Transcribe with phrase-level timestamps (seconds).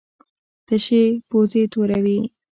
[0.67, 2.19] تشې پوزې توروي.